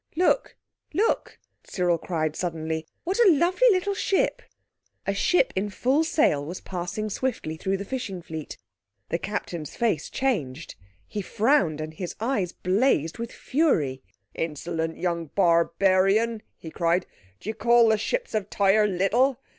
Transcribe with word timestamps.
"Look, 0.15 0.55
look!" 0.95 1.37
Cyril 1.63 1.99
cried 1.99 2.35
suddenly; 2.35 2.87
"what 3.03 3.19
a 3.19 3.29
lovely 3.31 3.67
little 3.69 3.93
ship!" 3.93 4.41
A 5.05 5.13
ship 5.13 5.53
in 5.55 5.69
full 5.69 6.03
sail 6.03 6.43
was 6.43 6.59
passing 6.59 7.07
swiftly 7.07 7.55
through 7.55 7.77
the 7.77 7.85
fishing 7.85 8.19
fleet. 8.23 8.57
The 9.09 9.19
Captain's 9.19 9.75
face 9.75 10.09
changed. 10.09 10.73
He 11.05 11.21
frowned, 11.21 11.79
and 11.79 11.93
his 11.93 12.15
eyes 12.19 12.51
blazed 12.51 13.19
with 13.19 13.31
fury. 13.31 14.01
"Insolent 14.33 14.97
young 14.97 15.27
barbarian!" 15.35 16.41
he 16.57 16.71
cried. 16.71 17.05
"Do 17.39 17.49
you 17.51 17.53
call 17.53 17.89
the 17.89 17.97
ships 17.99 18.33
of 18.33 18.49
Tyre 18.49 18.87
_little? 18.87 19.37